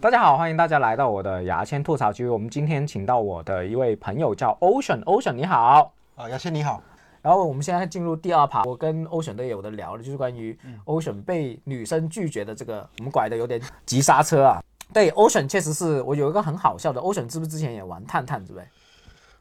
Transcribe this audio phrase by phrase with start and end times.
[0.00, 2.26] 大家好，欢迎大家来到我的牙签吐槽区。
[2.26, 5.92] 我们今天请到我的一位朋友叫 Ocean，Ocean 你好。
[6.16, 6.82] 啊，牙签你好。
[7.20, 14.62] 然后我们现在进入第二趴，我跟 Ocean 都有的聊的，就是关于 Ocean 被女生拒绝的这个，我们拐的有点急刹车啊。
[14.90, 18.64] 对，Ocean 确实是我有一个很好笑的，Ocean 是不是之前也玩探探，对不对？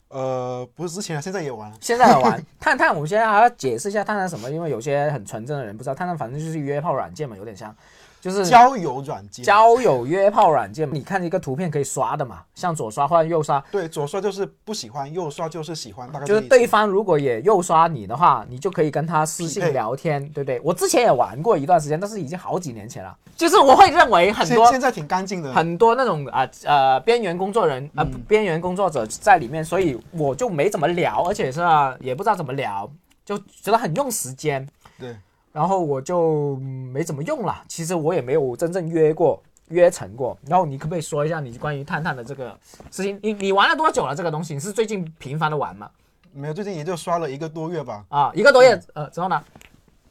[0.09, 1.71] 呃，不是之前啊，现在也玩。
[1.79, 7.73] 现在也玩 探探，我们现在还要解释一下探探什么，因为有些很纯正的人不知道，探探反正就是约炮软件嘛，有点像。
[8.21, 10.89] 就是交友软件，交友约炮软件。
[10.93, 13.63] 你看一个图片可以刷的嘛，向左刷或者右刷。
[13.71, 16.11] 对，左刷就是不喜欢，右刷就是喜欢。
[16.11, 20.59] 大概就是对方如果也右刷你的话，你就可以跟他私信聊天，对不对？
[20.63, 23.15] 我之前也玩过一段时间，但是已经好几年前了。
[23.37, 32.91] 就是我会认为很多现在挺干净的，很多那种啊呃边缘工作人呃边缘工作者在里面，所以我就没怎么聊，而且是啊也不知道怎么聊，
[33.23, 34.67] 就觉得很用时间。
[34.99, 35.15] 对。
[35.51, 40.37] 然后我就没怎么用了，其实我也没有真正约过、约成过。
[40.47, 42.57] 然后你可不可以说一下你关于探探的这个
[42.91, 43.19] 事情？
[43.21, 44.15] 你你玩了多久了？
[44.15, 45.89] 这个东西你是最近频繁的玩吗？
[46.31, 48.05] 没有，最近也就刷了一个多月吧。
[48.09, 49.43] 啊，一个多月，呃，之后呢？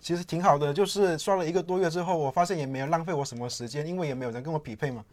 [0.01, 5.05] 其实挺好的，就是刷了一个多月之后，我发现也没有浪费我什么时间，因为也没有人跟我匹配嘛。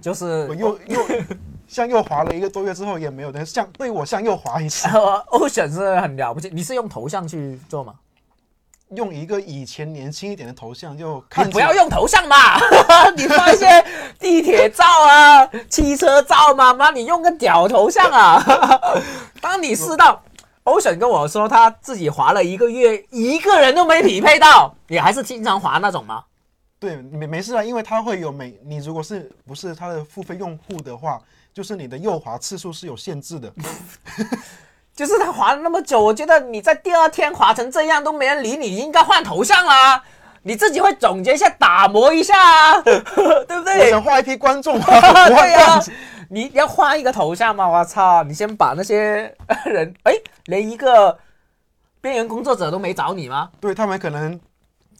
[0.00, 1.00] 就是我又又
[1.68, 4.88] 向右滑了一个多月之后，也没有人向对我向右滑一次。
[5.28, 7.94] Ocean 是很了不起，你是用头像去做吗？
[8.94, 12.58] 用一个以前年轻一点的头像就，你不要用头像嘛，
[13.16, 13.84] 你发一些
[14.18, 18.42] 地铁照啊、汽车照嘛，妈你用个屌头像啊！
[19.40, 20.22] 当你试到
[20.64, 26.24] Ocean 跟我说他自己滑了一个月，一个人都没匹配到，你还是经常滑那种吗？
[26.78, 31.20] 对，没没事啊，因为他会有每你如果是不是他的付费用户的话，
[31.54, 33.52] 就是你的右滑次数是有限制的。
[34.94, 40.02] 就是他滑了那么久，我觉得你在第二天滑成这样都没人理你，应该换头像啦。
[40.44, 43.84] 你自己会总结一下，打磨一下啊， 对不对？
[43.84, 45.80] 我想换一批观众， 对呀，
[46.28, 47.68] 你要换一个头像吗？
[47.68, 49.32] 我操，你先把那些
[49.66, 50.12] 人，哎，
[50.46, 51.16] 连一个
[52.00, 53.50] 边缘工作者都没找你吗？
[53.60, 54.38] 对他们可能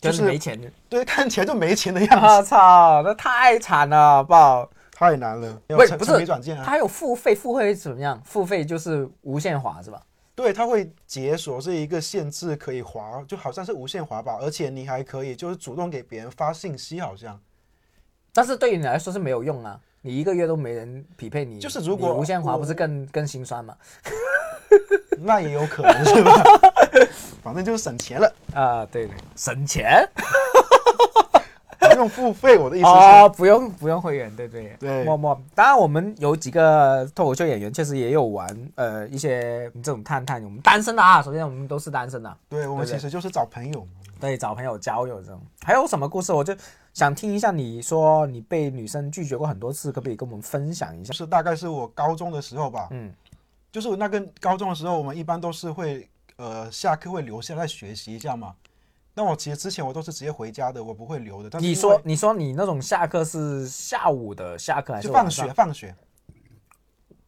[0.01, 0.57] 就是没钱，
[0.89, 2.25] 对，看起来就没钱的样子。
[2.25, 4.71] 我操，那太惨了，好不好？
[5.11, 8.23] 太难了，不不是软件啊，它有付费，付费怎么样？
[8.25, 10.01] 付费就是无限滑是吧？
[10.35, 14.39] 对，它会解锁这一个限制，可以滑，就好像是无限滑吧。
[14.41, 17.39] 而且你还可以就是主动给别人发信息，好像。
[18.33, 23.77] 但是对于你来说是没有用啊，你一个月都没人匹配你，就是如果无限滑不是更更心酸吗？
[25.19, 26.33] 那也有可能是吧？
[27.43, 30.09] 反正就是省钱了啊，对对，省钱。
[31.93, 35.05] 不用付费，我的意思哦，不用不用会员，对对对。
[35.05, 40.43] 默默，当然我们有几个脱口秀演员确实也有玩，呃，一些这种探探。
[40.43, 42.37] 我们单身的啊，首先我们都是单身的。
[42.49, 43.87] 对，我们其实就是找朋友。
[44.21, 45.41] 对，找朋友交友这种。
[45.65, 46.33] 还有什么故事？
[46.33, 46.55] 我就
[46.95, 51.13] 想听一下，你说你被女生拒绝过很多次，可不可以跟我们分享一下？
[51.13, 52.89] 是大概是我高中的时候吧。
[52.93, 53.13] 嗯。
[53.73, 58.55] 就是那个高中的时候，我们一般都是会呃下课会留下来学习一下嘛。
[59.15, 61.51] 那我其实之前我都是直接回家的，我不会留的。
[61.51, 65.47] 但你说你说你那种下课是下午的下课还是放学？
[65.53, 65.95] 放学，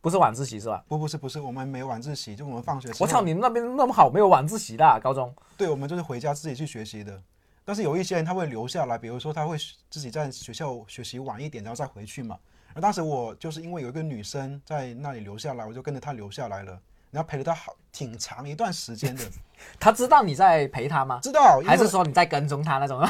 [0.00, 0.83] 不是晚自习是吧？
[0.89, 2.89] 不不是不是，我们没有晚自习，就我们放学。
[3.00, 5.34] 我操，你们那边那么好，没有晚自习的高中？
[5.56, 7.22] 对，我们就是回家自己去学习的。
[7.67, 9.56] 但是有一些人他会留下来，比如说他会
[9.91, 12.39] 自己在学校学习晚一点，然后再回去嘛。
[12.75, 16.81] 而当时我就是因为有一个女生在那里留下来，我就跟着她留下来了。
[17.15, 19.23] 然后陪了他好挺长一段时间的，
[19.79, 21.21] 他知道你在陪他吗？
[21.23, 23.01] 知道，还是说你在跟踪他那种？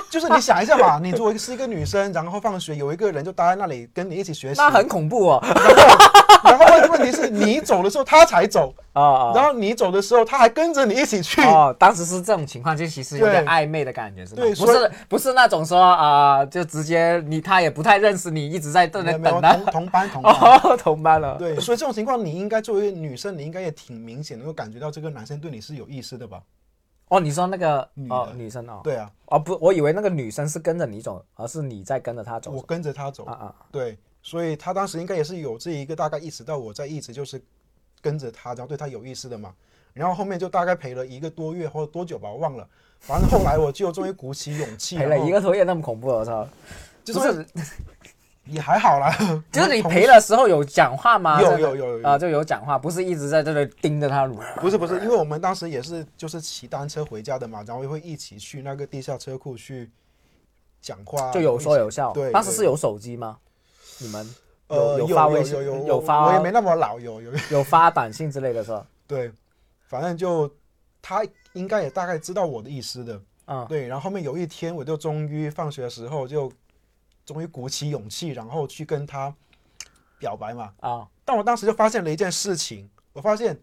[0.10, 5.44] 就是你想一下嘛，你作为是一个女生，然后放学有一个人就待在那里跟你一起学习，那很恐怖哦。
[6.44, 11.42] 然后问题是你走的时候他才走啊， 然后你走的时候他还跟着你一起去。
[11.42, 14.42] 哦，当时是这种情况，就其实有点暧昧的感觉，是吗？
[14.42, 19.32] 对，不是不是那种说啊，就直接你他也不太认识你，一直在等等同
[19.72, 21.36] 同班同班同班了。
[21.36, 26.38] 对，所以这种情况你应该作为女生，你应该也挺明显能够感觉到这个男生对你是有意思的吧？
[27.08, 28.80] 哦，你说那个女女生哦？
[28.82, 32.50] 对啊，哦不，我以为那个女生是跟着你走，而是你在跟着她走。
[32.50, 33.54] 我跟着她走啊啊！
[33.70, 37.40] 对，所以她当时应该也是有这一个大概意识到我在一直就是
[38.00, 39.54] 跟着她，然后对她有意思的嘛。
[39.92, 42.68] 然后后面就大概陪了一个多月或者多久吧，我忘了。
[42.98, 46.46] 反正后来我就终于鼓起勇气， 陪了一个多月那么恐怖，我操！
[47.04, 47.46] 就是。
[48.46, 49.12] 也还好啦，
[49.50, 51.42] 就是你陪的时候有讲话吗？
[51.42, 54.26] 有有有啊，就有讲话，不是一直在这里盯着他。
[54.60, 59.90] 不是不是，因为我们当时也是就是骑单车回家的嘛，然后会一起去那个地下车库去
[60.80, 62.12] 讲话，就有说有笑。
[62.12, 63.36] 对，当时是有手机吗？
[63.98, 64.34] 你们
[64.68, 68.86] 呃有发微信有有有发，我也没那么老，有有 有发短信之类的是吧？
[69.06, 69.32] 对，
[69.88, 70.48] 反正就
[71.02, 73.20] 他应该也大概知道我的意思的。
[73.46, 76.52] 嗯，对，然后后面有一天我就终于放学的时候就。
[77.26, 79.34] 终于鼓起勇气，然后去跟他
[80.18, 80.72] 表白嘛。
[80.80, 83.58] 啊，但我当时就发现了一件事情，我发现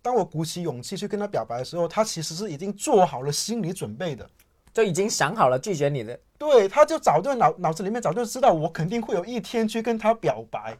[0.00, 4.26] 当我鼓起勇气去跟他表白的时候，他其实是已经做好了心理准备的。
[4.72, 6.16] 就已经想好了拒绝你的。
[6.38, 10.76] 对，他就早就脑脑子里面早就知道我肯定会有一天去跟他表白。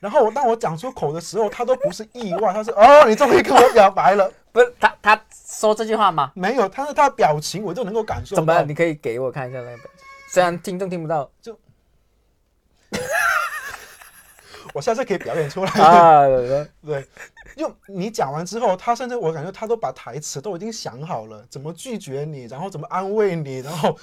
[0.00, 4.32] 然后我当我讲出口的时候，他都不是意外，他是哦，你终于跟我表白了。
[4.50, 6.32] 不是他他说这句话吗？
[6.34, 8.66] 没有，他是他表情我就能够感受怎么样？。
[8.66, 11.58] 你可以给我看一下那个本子，虽然听众听不到就
[14.74, 15.70] 我下次可以表演出来。
[15.72, 16.26] 啊。
[16.84, 17.04] 对，
[17.56, 23.98] 就你讲完之后，他甚至我感觉他都把台词都已经想好了，怎么拒绝你，然后怎么安慰你，然后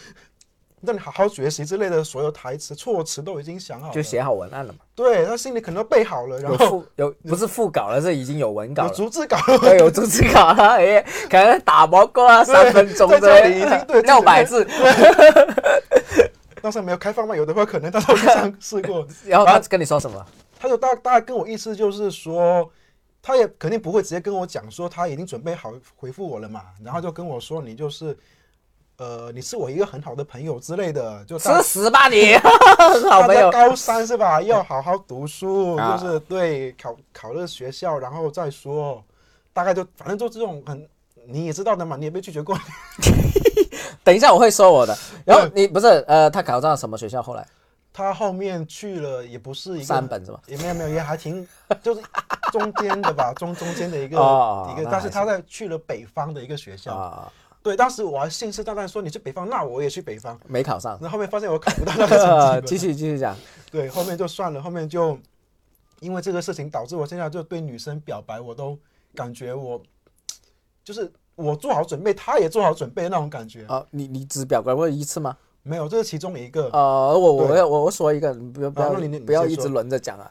[0.82, 3.94] 让你好好学习之类的所有台词措辞都已经想好了。
[3.94, 8.94] 就写好文案了嘛，对他心里可能都背好了，然有后副有不是副稿了，是已经有文稿有。
[8.94, 9.60] 逐字稿了。
[9.60, 14.68] 对， 有逐字稿了，哎，可能打磨过啊，三分钟在这里已经对 六百字，
[16.66, 19.08] 当时没有开放嘛，有的话可能他都去尝试过。
[19.28, 20.26] 然后他跟你说什么？
[20.60, 22.68] 他就大大概跟我意思就是说，
[23.22, 28.18] 他也肯定不会直接跟我讲说他已经准备好回复我了嘛，然后就跟我说你就是，
[28.98, 32.34] 呃，你是我一个很好的朋友之类的，就大吃屎吧你，
[33.08, 33.52] 好大朋友。
[33.52, 34.42] 高三是吧？
[34.42, 39.04] 要好好读书，啊就是对考考了学校，然后再说，
[39.54, 40.90] 大概就反正就这种很。
[41.28, 42.58] 你也知道的嘛，你也被拒绝过。
[44.04, 44.96] 等一下我会说我的。
[45.26, 47.22] 然后你不是呃，他考上什么学校？
[47.22, 47.48] 后来
[47.92, 50.40] 他后面去了，也不是一个三本是吧？
[50.48, 51.48] 也没有没有，也还挺
[51.82, 52.02] 就是
[52.52, 54.16] 中间的吧，中中间的一个、
[54.72, 56.94] 一个，但是他在去了北方的一个学校。
[56.94, 57.32] 啊，
[57.64, 60.40] 对，当时我还信誓旦旦说你去北方，那我也去北方。
[60.46, 60.92] 没考上。
[61.02, 63.36] 然后后面发现我考不到那个成绩继续继续讲。
[63.72, 65.18] 对，后面就算了，后面就
[66.02, 68.78] 因为这个事情导致我现在就对女生表白，我都
[69.16, 69.82] 感觉我
[70.86, 73.66] 就是我做好准备，他也做好准备的那种感觉。
[73.66, 75.36] 啊，你你只表白过一次吗？
[75.64, 76.70] 没有，这是其中一个。
[76.70, 80.30] 呃，我我对要我我说一个，你不要不要那你你不要一直轮着讲啊。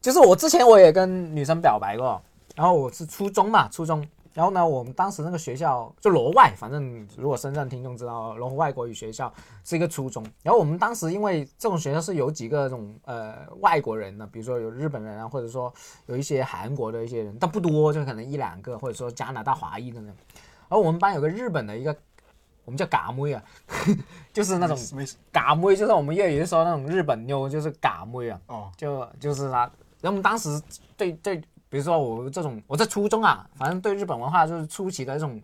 [0.00, 2.20] 就是我之前我也跟女生表白过，
[2.54, 4.06] 然后我是初中嘛，初中。
[4.34, 9.32] 然后呢，我们当时那个学校就罗外，反正如果深圳听众知道，罗湖外国语学校
[9.62, 10.26] 是一个初中。
[10.42, 15.72] 然后我们当时因为这种学校是有几个这种呃外国人的，比如说有日本人啊，或者说
[16.06, 20.16] 有一些韩国的一些人，但不多，就可能一两个，或者说加拿大华裔的那种。
[20.68, 21.96] 然后我们班有个日本的一个，
[22.64, 23.42] 我们叫嘎妹啊，
[24.32, 24.76] 就是那种
[25.30, 28.40] 嘎妹，就是我们粤语说那种日本妞，就是嘎妹啊。
[28.48, 29.58] 哦，就就是他，
[30.00, 30.60] 然后我们当时
[30.96, 31.40] 对对，
[31.74, 35.42] 比如说我这种我在初中啊，反正对日本文化就是初期的这种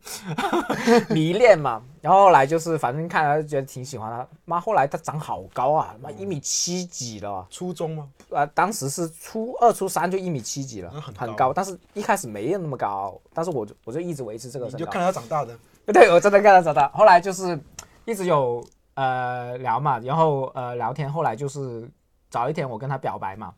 [1.11, 8.09] 迷恋嘛，然后后来就是反正看了就觉得挺喜欢他，妈后来他长好高啊，妈一米七几了，初中吗？
[8.31, 11.49] 啊，当时是初二初三就一米七几了，那很很高。
[11.49, 14.79] 高，但是一开始没有那么高，但是我就我就一直维持这个身高。
[14.79, 15.59] 你就看，他长大的。
[15.93, 17.59] 对我真的看他长大，后来就是
[18.05, 21.91] 一直有呃聊嘛，然后呃聊天，后来就是
[22.29, 23.53] 早一天我跟他表白嘛，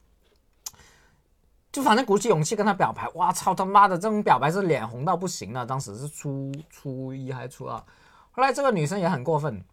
[1.73, 7.77] 就反正鼓起勇气跟他表白，哇操他妈的这种表白是脸红到不行了，当时是初初一还是初二，
[8.31, 9.65] 后来这个女生也很过分，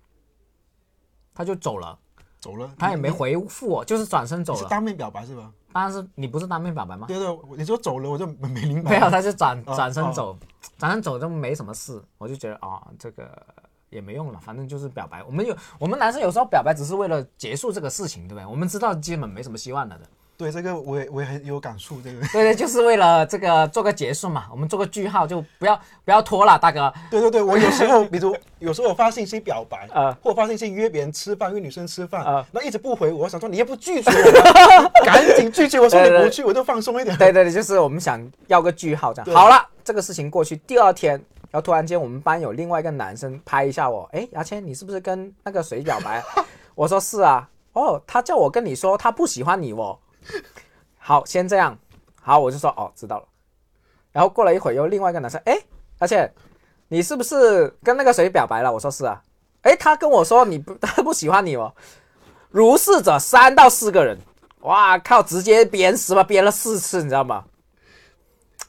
[1.36, 2.00] 她就走了，
[2.40, 4.60] 走了，她也没回复我，就是转身走了。
[4.60, 5.52] 是当面表白是吧？
[5.72, 7.06] 当然是你不是当面表白吗？
[7.06, 8.92] 对对，我你说走了我就没没明白。
[8.92, 10.36] 没有，他就转哦转身走，
[10.78, 13.30] 转身走就没什么事，我就觉得啊、这个
[13.90, 15.24] 也没用了，反正就是表白。
[15.26, 18.46] 我们有我们男生有时候表白只是为了结束这个事情，对不对？
[18.46, 22.22] 我们知道基本没什么希望了的，对这个我也我也很有感触，这个。
[22.28, 26.92] 对对，就是为了这个做个结束嘛，我们做个句号，就不要不要拖了，大哥。
[27.12, 37.18] 对对对，我有时候，比如有时候我发信息表白，呃或发信息约别人吃饭，约女生吃饭，呃那一直不回我，我想说你也不拒绝我吗，赶紧拒绝我，说你不去，我就放松一点。
[37.18, 39.36] 对对对，就是我们想要个句号这样。
[39.38, 41.16] 好了，这个事情过去，第二天，
[41.52, 46.24] 然后突然间我们班有另外一个男生拍一下我，哎，牙签，你是不是跟那个谁表白？
[46.76, 47.46] 我说是啊。
[47.74, 49.98] 哦，他叫我跟你说他不喜欢你哦。
[50.98, 51.78] 好，先这样。
[52.22, 53.26] 好，我就说哦，知道了。
[54.12, 55.58] 然后过了一会儿，又另外一个男生，哎，
[55.98, 56.32] 而且
[56.88, 58.72] 你是不是跟那个谁表白了？
[58.72, 59.22] 我说是啊。
[59.62, 61.74] 哎，他跟我说你不， 他不喜欢你哦。
[62.50, 64.18] 如是者三到四个人，
[64.62, 67.44] 哇靠，直接鞭尸吧，鞭了四次，你知道吗？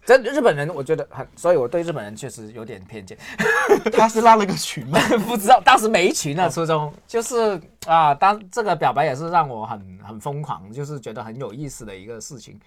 [0.04, 3.16] 这日本人我觉得很，所以我对日本人确实有点偏见。
[3.92, 6.92] 他是拉了个群吗， 不知道当时没群啊，初中。
[7.06, 12.58] 就是啊，当这个表白也是让我很很疯狂，就是觉得很有意思的一个事情，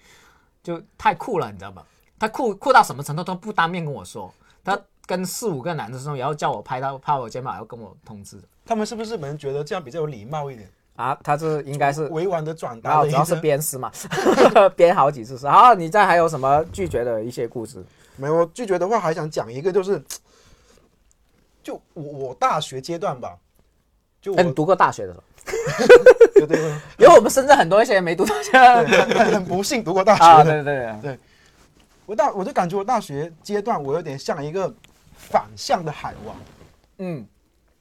[0.62, 1.82] 就太酷了，你知道吗？
[2.18, 8.40] 他酷酷到什么程度都不当面跟我说，他跟四五个男生，然后叫我拍到拍我肩膀，然后跟我通知。
[8.64, 13.40] 他们是不是日本人觉得这样比较有礼貌一点，啊，他是应该是委婉的转然达主要是个？
[13.40, 13.90] 鞭尸嘛，
[14.76, 15.48] 鞭好几次尸。
[15.48, 17.84] 好，你再还有什么拒绝的一些故事？
[18.16, 20.00] 没有，我拒绝的话还想讲一个，就是，
[21.62, 23.36] 就我我大学阶段吧，
[24.22, 25.24] 就你读过大学的时候，
[26.34, 28.52] 对对对，因为我们深圳很多一些人没读大学
[29.32, 30.44] 很 不幸读过大学。
[30.44, 31.18] 对对对，
[32.06, 34.72] 我大我就感觉我大学阶段我有点像一个
[35.16, 36.36] 反向的海王。
[36.98, 37.26] 嗯，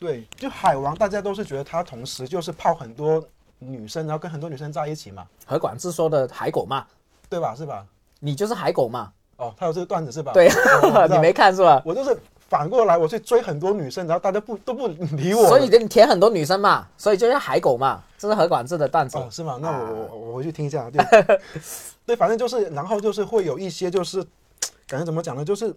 [0.03, 3.23] 对，就海王，大家都是觉得他同时就是泡很多
[3.59, 6.85] 女生，然后跟很多女生在一起嘛，何广智说的海狗嘛，
[7.29, 7.55] 对吧？
[7.55, 7.85] 是吧？
[8.19, 10.33] 你就是海狗嘛，哦，他有这个段子是吧？
[10.33, 10.49] 对
[11.09, 11.81] 你没看是吧？
[11.85, 12.17] 我就是
[12.49, 15.47] 反过来，我去追很多女生，然后大家不都不理我。
[15.47, 19.17] 所以你舔很多女生嘛，所以就叫海狗嘛，这是何广智的段子。
[19.17, 19.57] 哦，是吗？
[19.61, 20.89] 那我啊我我回去听一下。
[20.89, 21.01] 对，
[22.05, 24.21] 对，反正就是，然后就是会有一些就是，
[24.85, 25.45] 感觉怎么讲呢？
[25.45, 25.73] 就是，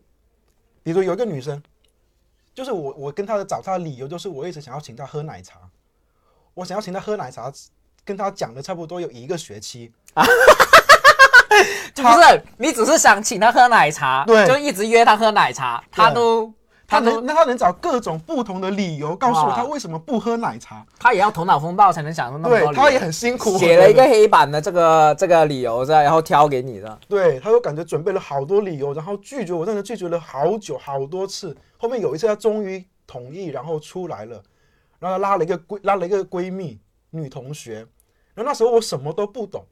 [0.82, 1.62] 比如有一个女生，
[2.56, 5.58] 就是我我跟他的找他的理由就是我一直想要请他喝奶茶，
[6.54, 7.52] 我想要请他喝奶茶，
[8.02, 9.92] 跟他讲了差不多有一个学期。
[11.94, 16.52] 就不是你只是想请他喝奶茶，对就一直约他喝奶茶，他都她
[16.86, 22.72] 他能那他能找各种不同的理由告诉我他为什么不喝奶茶，他也要头脑风暴才能想出那么多对，理由。
[22.74, 26.98] 她也很辛苦，写了一个黑板的这个这个理由是吧，然后挑给你的。
[27.08, 31.56] 对，他就感觉准备了好多理由，然后拒绝我，真的拒绝了好久好多次。
[31.76, 34.40] 后面有一次，他终于同意，然后出来了，
[34.98, 36.78] 然后他拉了一个闺拉了一个闺蜜
[37.10, 37.86] 女同学，
[38.34, 39.64] 然后那时候我什么都不懂，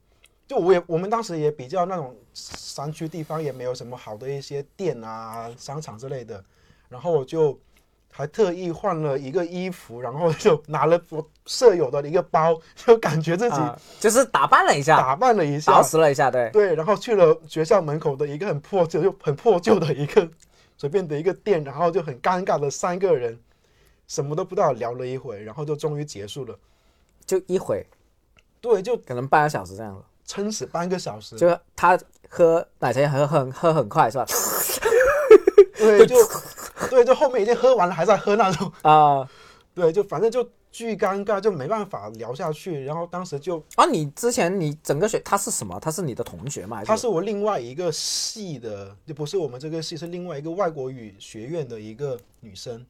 [0.47, 6.43] 就我也我们当时也比较那种山区地方，也没有什么好的一些店啊、商场之类的，
[6.95, 7.59] 然后我就
[8.09, 16.49] 还特意换了一个衣服，然后就拿了我舍友的一个包，就感觉自己啊，就是打扮了一下，打扮了一下，捯饬了一下，对。
[16.51, 20.29] 对，然后去了学校门口的一个很破旧、就很破旧的一个
[20.77, 23.37] 随便的一个店，然后就很尴尬的三个人，
[24.07, 26.57] 什么都不知道聊了一会，然后就终于结束了。
[27.27, 27.85] 就一会
[28.61, 31.35] 对，就可能半个小时这样了，撑死半个小时。
[31.35, 31.99] 就他
[32.29, 34.25] 喝奶茶也喝很喝很快是吧？
[35.77, 36.17] 对，就
[36.91, 38.73] 对，就后面已经喝完了，还在喝那种。
[38.83, 39.29] 啊
[39.75, 42.85] 对，就反正就巨尴尬，就没办法聊下去。
[42.85, 43.85] 然后当时就啊！
[43.87, 45.77] 你之前你整个学他是什么？
[45.81, 46.77] 他是你的同学吗？
[46.77, 52.87] 还她是我另外一个系的，就不是我们这个系，是另外一个外国语学院的一个女生。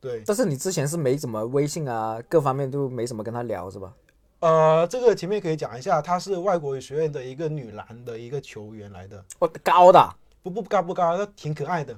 [0.00, 3.92] 对，但是你之前是没怎么微信啊，各方面都没怎么跟他聊是吧？
[4.38, 11.94] 呃，这个前面可以讲一下，她是外国语学院的一个女篮的一个球员来的，我高的啊，不不高不高，她挺可爱的。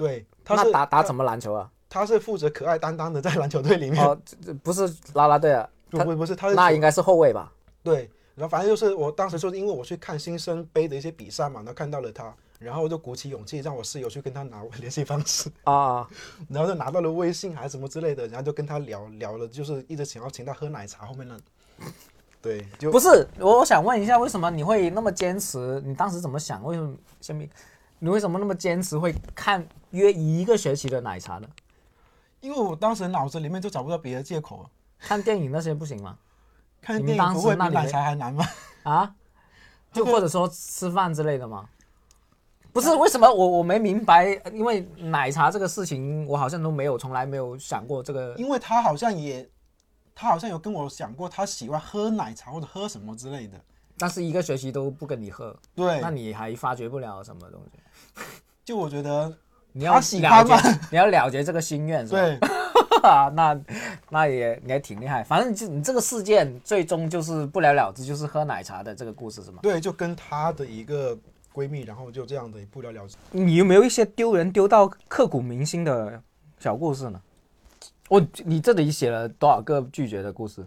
[0.00, 1.70] 对，他是她打打什么篮球啊？
[1.90, 4.02] 他是负责可爱担当的，在篮球队里面。
[4.02, 4.18] 哦，
[4.62, 7.52] 不是啦啦队啊，他不不不是，他是那应该是后卫吧？
[7.82, 16.08] 对，然后反正就是我当时就是因为我去看新生杯的一些比赛嘛，然后看到了他，然后就鼓起勇气让我室友去跟他拿联系方式，啊，
[16.48, 21.36] 然后就拿到了微信还是什么之类的，然后就跟他聊聊了，就是一直想要请他喝奶茶，后面呢，
[22.40, 25.82] 对，就不是，我我想问一下，为什么你会那么坚持？
[25.84, 26.64] 你当时怎么想？
[26.64, 27.50] 为什么先别？
[28.00, 31.46] 你为什么那么坚持会看约一个学期的奶茶呢？
[32.40, 34.70] 因为我当时脑子里面就找不到别的借口了。
[34.98, 36.16] 看电影那些不行吗？
[36.80, 38.44] 看电影不会比奶茶还难吗？
[38.84, 39.14] 啊？
[39.92, 41.68] 就或者说吃饭之类的吗？
[42.72, 44.28] 不是，为什么我我没明白？
[44.52, 48.34] 因为奶茶这个事情，我好像都没有，从来没有想过这个。
[48.36, 49.46] 因为他好像也，
[50.14, 53.60] 他好像有跟我讲过，他喜欢喝奶茶或者喝什么之类的。
[54.00, 58.22] 但是一个学期都不跟你喝，对那，你还发掘不了什么东西？
[58.64, 59.30] 就我觉得，
[59.72, 60.56] 你要了结欢吗，
[60.90, 62.18] 你要了结这个心愿是吧？
[62.18, 62.38] 对，
[63.36, 63.60] 那
[64.08, 65.22] 那也你还挺厉害。
[65.22, 69.58] 反正就你这个事件最终就是不了了之，就是喝奶茶的这个故事是吗？
[69.62, 71.14] 对，就跟她的一个
[71.52, 73.16] 闺蜜，然后就这样的不了了之。
[73.32, 76.18] 你有没有一些丢人丢到刻骨铭心的
[76.58, 77.20] 小故事呢？
[78.08, 80.64] 我你这里写了多少个拒绝的故事？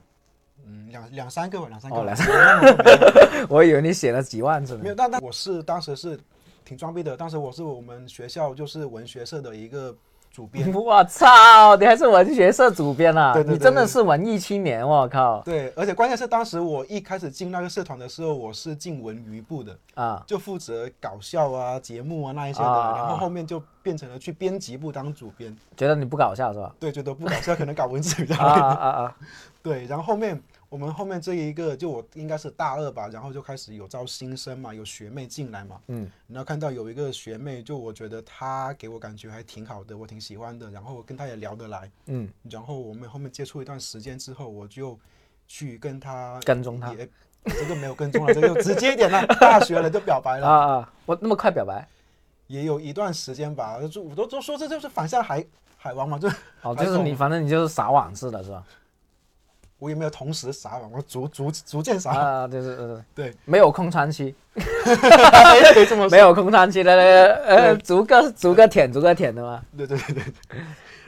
[0.67, 1.97] 嗯，两两三个吧，两三个。
[1.97, 4.81] 哦两三个 我以为你写了几万字呢。
[4.83, 6.19] 没有，但但我是当时是
[6.63, 9.93] 挺装逼的，当时我是我们学校就是文学社的一个
[10.31, 10.71] 主编。
[10.73, 11.75] 我操！
[11.75, 13.33] 你还是文学社主编啊？
[13.33, 15.41] 对对对你真的是文艺青年，我靠！
[15.41, 25.55] 对，而且关键是当时我一开始进那个社团的时候，我是进文娱部的，啊，就负责搞笑啊、节目啊那一些的，啊然后后面就变成了去编辑部当主编。
[25.75, 26.73] 觉得你不搞笑是吧？
[26.79, 28.67] 对，觉得不搞笑，可能搞文字比较啊好。
[28.67, 29.15] 啊啊啊！
[29.61, 30.41] 对，然后后面
[30.73, 44.97] 我们后面这一个，就我应该是大二吧，然后就开始有招新生嘛，有学妹进来嘛，嗯，然后看到有一个学妹，就我觉得她给我感觉还挺好的，我挺喜欢的，然后跟她也聊得来，嗯，然后我们后面接触一段时间之后，我就
[45.47, 47.07] 去跟她跟踪她也
[47.45, 50.93] 这个没有跟踪了，这个就直接一点了， 大学了就表白了，啊啊！
[51.05, 51.87] 我那么快表白？
[52.47, 55.45] 也有一段时间吧，就我都都说这就是反向海
[55.77, 56.27] 海王嘛，就
[56.63, 58.63] 哦，就是你，反正你就是撒网式的是吧？
[59.83, 66.19] 我也没有同时撒网，我逐逐逐渐撒网，啊，就是呃对，没有空窗期，可以这么说没。
[66.19, 69.61] 有空窗期的那个呃，逐个逐个舔，逐个舔的吗？
[69.77, 70.61] 对对对对对。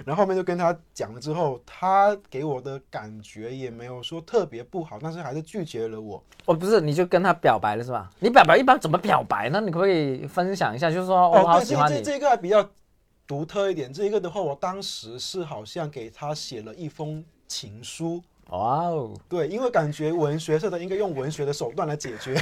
[0.03, 6.22] 然后后面就跟他讲了之后，他给我的感觉也没有说特别不好，但是还是拒绝了我。
[6.44, 8.12] 哦，不是，你就跟他表白了是吧？
[8.20, 9.62] 你表白一般怎么表白呢？
[9.62, 10.91] 你可不可以分享一下？
[10.91, 12.70] 就是说，哦我好对喜欢你，这这这个还比较
[13.25, 13.91] 独特一点。
[13.94, 18.22] 这个的话，我当时是好像给他写了一封情书。
[18.49, 22.39] 哇哦，对，因为感觉文学社的应该用文学的手段来解决。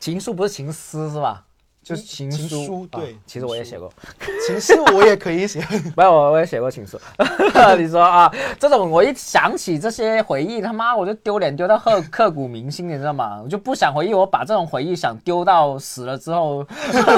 [0.00, 1.44] 情书不是情诗是吧？
[1.82, 3.88] 就是情情书，对啊其实我也写过，
[4.44, 5.64] 情诗我也可以写。
[5.96, 6.98] 没有，我我也写过情书。
[7.78, 13.40] 你说啊，这种我一想起这些回忆，他妈我就丢脸丢到刻刻骨铭心，你知道吗？
[13.40, 16.66] 我就不想回忆，我把这种回忆想丢到死了之后，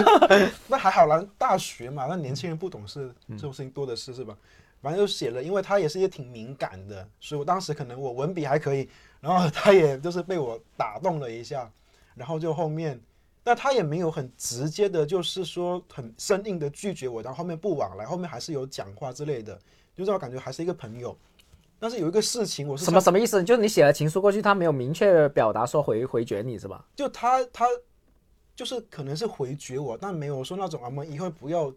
[0.68, 4.34] 那还好啦，大学嘛，那年轻人不懂事，嗯这种事情多的是，是吧？
[4.80, 8.88] 反正就写了，因为他也是也挺敏感的，所以我当时可能我文笔还可以，
[9.20, 11.70] 然后他也就是被我打动了一下，
[12.14, 13.00] 然后就后面，
[13.44, 19.58] 那他也没有很直接的，就是说很生硬的拒绝我，然后后面不往来，后面还是有讲话之类的，
[19.96, 21.16] 就让我感觉还是一个朋友。
[21.80, 23.42] 但是有一个事情，我是什么什么意思？
[23.44, 26.84] 就是你写了情书过去，他没有明确表达说回回绝你是吧？
[26.96, 27.66] 就他他
[28.56, 31.72] 就是可能是回绝我，但没有说那种啊我们以后不要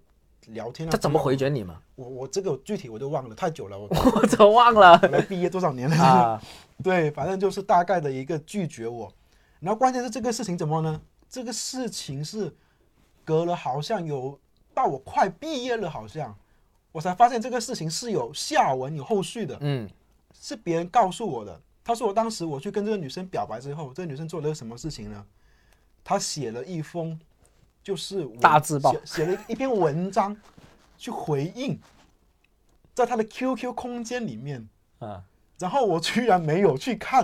[0.47, 0.91] 聊天啊。
[0.91, 1.79] 他怎么回绝你嘛？
[1.95, 5.95] 我我这个具体我都忘了，太久了，我 我怎么忘了我来毕业多少年了？
[5.97, 6.41] 啊！
[6.83, 9.11] 对，反正就是大概的一个拒绝我。
[9.59, 10.99] 然后关键是这个事情怎么呢？
[11.29, 12.53] 这个事情是
[13.23, 14.37] 隔了好像有
[14.73, 16.35] 到我快毕业了，好像
[16.91, 19.89] 我才发现这个事情是有下文有后续的，嗯，
[20.33, 21.61] 是别人告诉我的。
[21.83, 25.25] 他说我当时我去跟这个女生表白之后，这个女生做了个什么事情呢？
[26.03, 27.19] 她写了一封
[27.83, 30.35] 就是大字报写写了一篇文章
[30.97, 31.79] 去回应，
[32.93, 34.67] 在他的 QQ 空间里面。
[34.99, 35.23] 啊
[35.61, 37.23] 然后我居然没有去看，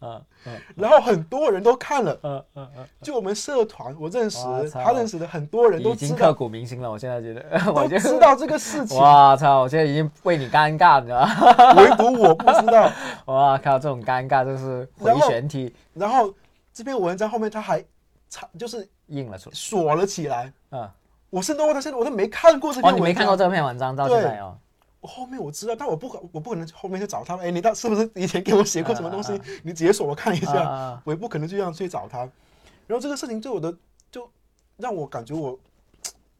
[0.00, 2.86] 啊啊 然后很多人都看了，嗯嗯嗯！
[3.00, 4.38] 就我们社团我认识
[4.70, 6.90] 他认识的很多人都已经刻，骨铭心了。
[6.90, 7.42] 我现在觉得，
[7.72, 9.60] 我都就知道这个事情，哇操！
[9.62, 11.72] 我现在已经为你尴尬，你知道吗？
[11.76, 12.92] 唯独我不知道。
[13.24, 13.78] 哇靠！
[13.78, 16.34] 这种尴尬就是回旋踢然后
[16.74, 17.82] 这篇文章后面他还
[18.28, 19.54] 插就是印了出来。
[19.54, 20.94] 锁了起来，啊，
[21.28, 22.98] 我甚至到现在我都没看过这哦，篇文章。
[22.98, 24.56] 你没看过这篇文章到现在哦？
[25.00, 27.36] 我后面我知道，但我不可我不可能后面去找他。
[27.38, 29.32] 哎，你到是不是以前给我写过什么东西？
[29.32, 30.62] 啊你解锁我看一啊下。
[30.68, 32.18] 啊我也不可能就这样去找他。
[32.86, 33.74] 然后这个事情对我的
[34.10, 34.28] 就
[34.76, 35.58] 让我感觉我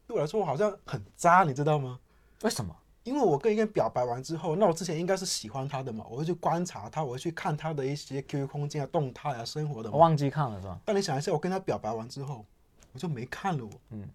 [0.05, 1.99] 对我来说我好像很渣，你知道吗？
[2.43, 2.75] 为什么？
[3.03, 9.95] 因为我跟一个人表白完之后，那我之前应该是喜欢他的嘛，我会去观察他，我会去看他的一些 QQ 空间啊、动态啊、生活的嘛。
[9.95, 10.77] 我忘记看了是吧？
[10.85, 12.45] 但你想一下，我跟他表白完之后，
[12.93, 13.71] 我就没看了我。
[13.89, 14.07] 嗯，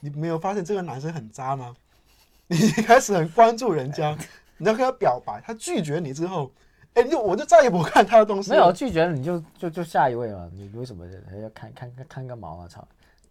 [0.00, 1.74] 你没有发现这个男生很渣吗？
[2.48, 4.16] 你一开始很关注人家，
[4.58, 6.52] 你要跟他表白，他拒绝你之后，
[6.94, 8.50] 哎，你就我就再也不看他的东西。
[8.50, 10.50] 没有拒绝了你就就就下一位嘛？
[10.52, 12.68] 你为什么还要看看看看个毛啊？
[12.68, 12.86] 操！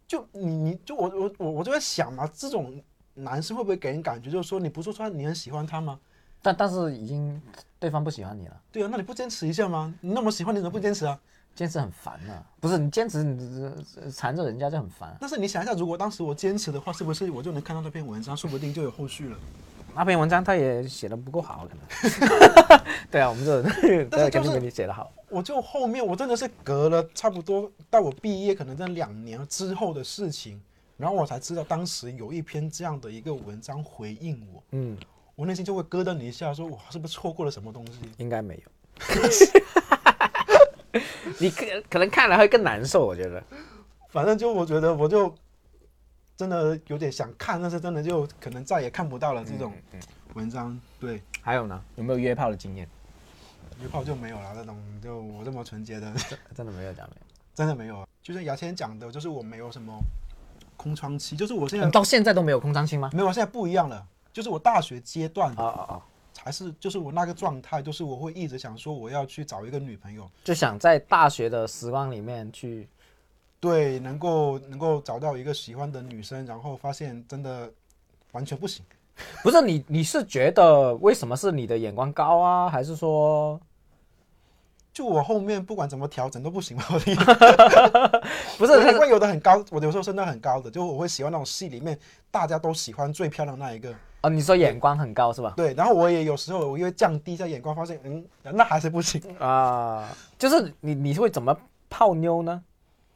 [0.08, 2.82] 就你你就我我我我就在想嘛，这种
[3.14, 5.98] 男生会不会给人感觉就是说，你不是说你很喜欢他吗？
[6.42, 7.40] 但但是已经
[7.78, 9.94] 对方不喜欢你了，对啊，那你不坚持一下吗？
[10.00, 11.18] 你那么喜欢，你怎么不坚持啊？
[11.54, 12.42] 坚持很烦啊！
[12.60, 15.16] 不是你坚持，你这缠着人家就很烦啊。
[15.20, 19.36] 但是你想一下，如果当时我坚持的话，是不是我就能看到那篇文章， 说不定就有后续了？
[19.94, 22.80] 那篇文章他也写的不够好，可能。
[23.10, 25.12] 对啊，我们这对但是就是肯定比你写的好。
[25.28, 30.58] 我就后面我真的是隔了差不多到我毕业可能在两年之后的事情，
[30.96, 34.96] 然后我才知道当时有一篇这样的一个文章回应我，嗯，
[35.34, 37.98] 我内心就会咯噔一下，说我，是不是错过了什么东西？
[38.16, 38.62] 应该没有。
[41.40, 43.42] 你可可能看了会更难受，我觉得。
[44.08, 45.34] 反正就我觉得我就
[46.36, 49.72] 真的有点想看，但是真的就可能再也看不到了这种
[50.34, 50.78] 文章。
[51.00, 51.82] 对，还有呢？
[51.96, 52.86] 有没有约炮的经验？
[53.80, 56.12] 约炮就没有了，这种就我这么纯洁的，
[56.54, 57.26] 真的没有讲没有。
[57.54, 58.06] 真的没有。
[58.22, 59.98] 就像牙签讲的，就是我没有什么
[60.76, 63.10] 空窗期，就是我现在你到现在都没有空窗期吗？
[63.12, 64.06] 没有，现在不一样了。
[64.32, 66.02] 就是我大学阶段啊啊啊！
[66.44, 72.88] 还是就是我那个状态，就是我会一直想说我要去找一个女朋友，就想在大学的时光里面去，
[73.60, 77.70] 对，能够能够找到一个喜欢的女生，然后发现真的
[78.32, 78.84] 完全不行。
[79.42, 83.60] 不是你你是觉得为什么是你的眼光高啊，还是说
[84.92, 87.24] 就我后面不管怎么调整都不行嘛，我的意思
[88.58, 88.72] 不是？
[88.92, 91.96] 因为有的很高，我有时候真的很高的，就我会喜欢那种戏里面
[92.30, 95.54] 大家都喜欢最漂亮的那一个，哦，你说眼光很高是吧？
[95.56, 95.74] 对。
[95.74, 99.20] 然后我也有时候我因为降低一下眼光，发现嗯，那还是不行。
[99.38, 100.08] 啊，
[100.38, 101.56] 就是你你会怎么
[101.90, 102.62] 泡妞呢？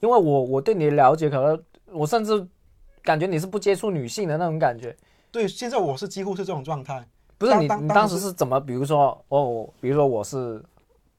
[0.00, 2.46] 因为我我对你的了解，可能我甚至
[3.02, 4.94] 感觉你是不接触女性的那种感觉。
[5.30, 7.06] 对，现在我是几乎是这种状态。
[7.38, 8.58] 不是你你当时是怎么？
[8.58, 10.62] 比如说哦，比如说我是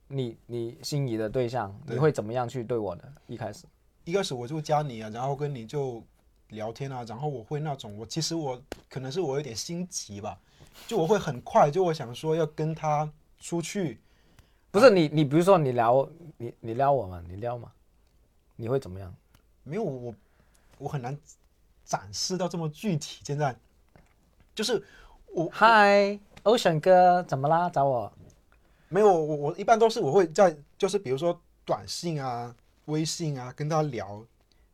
[0.08, 3.04] 你你心仪的对象，对你会怎么样去对我的？
[3.26, 3.64] 一开始，
[4.04, 6.02] 一开始我就加你啊，然后跟你就
[6.48, 10.38] 聊天啊，然后我会那种，我其实我可能是我有点心急吧，
[10.86, 14.00] 就我会很快，就我想说要跟他出去，
[14.70, 17.70] 不是你你比如说你聊你你撩我嘛，你撩嘛，
[18.56, 19.14] 你会怎么样？
[19.62, 20.14] 没有我
[20.78, 21.16] 我很难
[21.84, 23.20] 展示到这么具体。
[23.24, 23.54] 现在
[24.54, 24.82] 就是
[25.34, 27.68] 我嗨，Ocean 哥，怎么啦？
[27.68, 28.10] 找我？
[28.88, 32.54] 没有我我一般都是我会在就是比如说短信啊、
[32.86, 34.24] 微信啊跟他聊，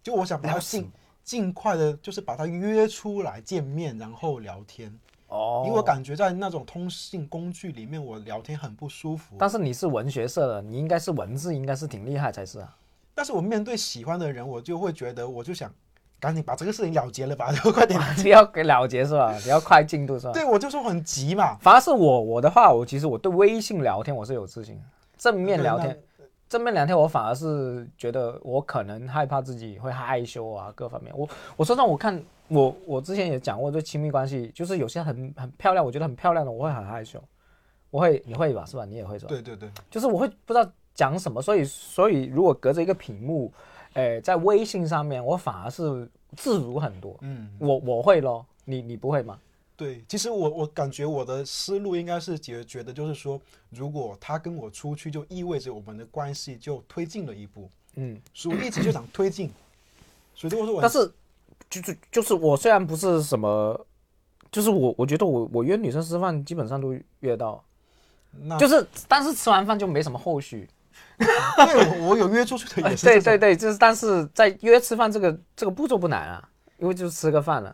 [0.05, 0.81] 就我想把他聊什
[1.25, 4.93] 尽尽快的，就是把他约出来见面，然后聊天。
[5.29, 9.35] 哦因为我感觉在那种通信工具里面，我聊天很不舒服。
[9.39, 12.77] 但是你是文学社的，你应该是文字，应该是挺厉害才是啊。
[13.15, 15.73] 但是我面对喜欢的人，我就会觉得，我就想
[16.21, 17.99] 赶紧把这个事情了结了吧，就快点。
[18.23, 19.35] 你要给了结是吧？
[19.43, 20.33] 你要快进度是吧？
[20.33, 21.57] 对，我就说很急嘛。
[21.61, 24.83] 反而是我我的话，我其实我对微信聊天我是有自信的，
[25.17, 25.99] 正面聊天，
[26.55, 31.13] 正面两天我反而是觉得我可能害怕自己会害羞啊，各方面。
[31.17, 37.21] 我我说让我看我我之前也讲过，对亲密关系就是有些很很漂亮，我觉得很漂亮的，我会很害羞，
[37.91, 38.85] 我会你会吧是吧？
[38.85, 39.31] 你也会是吧？
[39.31, 43.53] 对对对，就是我会不知道讲什么，所以所以如果隔着一个屏幕，
[43.95, 47.17] 诶、在微信上面，我反而是自如很多。
[47.23, 49.37] 嗯，我我会咯，你你不会吗？
[49.77, 50.05] 对。
[50.09, 57.71] 其实我我感觉我的思路应该是觉觉得就是说，如果他跟我出去，就意味着我们的关系就推进了一步。
[57.97, 59.51] 嗯， 所以我一直就想推进。
[60.35, 61.13] 所以我说我但是
[61.71, 63.87] 就是就是我虽然不是什么，
[64.51, 67.65] 就是我我觉得我我约女生吃饭基本上都约到，
[68.43, 70.69] 那就是但是吃完饭就没什么后续。
[71.19, 77.73] 对我我有约出去的也是 对对对，就是但是在约吃饭这个这个步骤不难啊，因为就是吃个饭了。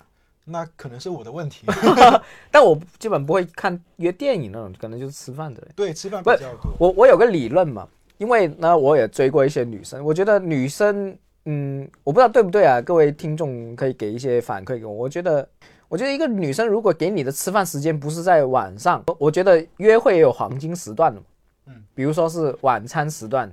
[0.51, 1.67] 那可能是我的问题。
[2.51, 5.71] 但我基本不会看约电影那种，可能就是吃饭的人。
[5.75, 6.73] 对，吃饭比较多。
[6.79, 14.93] 我我有个理论嘛，因为呢，我也追过一些女生，我觉得女生，嗯，我不知道对不对啊，各位听众可以给一些反馈给我。
[14.93, 15.49] 我觉得，
[15.89, 21.27] 我觉得一个女生如果给你的吃饭时间不是在晚上，我我觉得约会也有黄金时段的嘛，
[21.67, 23.51] 嗯，比如说是晚餐时段，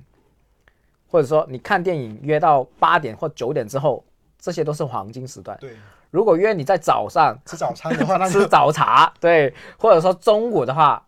[1.10, 4.04] 或者说你看电影约到八点或九点之后，
[4.40, 5.58] 这些都是黄金时段。
[5.60, 5.72] 对，
[6.18, 11.00] 如果约你在早上，吃早餐的话，那 吃早茶，对，或者说中午的话，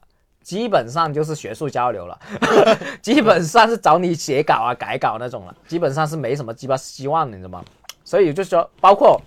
[0.44, 2.20] 基本上就是学术交流了，
[3.02, 7.66] 基本上是找你写稿啊、改稿那种了，基本上是没什么鸡巴希望的，你知道吗？
[8.04, 9.20] 所以就是说，包括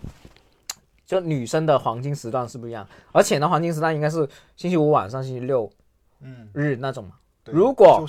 [1.05, 4.19] 就女生的黄金时段是不一样，而且呢，黄金时段应该是
[4.57, 5.69] 星期五晚上、星期六
[6.21, 7.11] 嗯，日那种嘛。
[7.43, 8.07] 对如果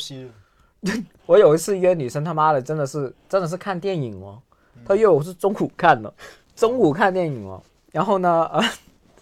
[1.26, 4.40] 我有一次约女生，他妈的真的是真的是看电影哦，
[4.86, 6.14] 她约我是中午看的，
[6.56, 7.62] 中午看电影哦，
[7.92, 8.64] 然后呢，呃，